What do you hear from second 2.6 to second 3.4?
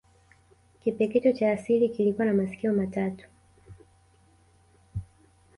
matatu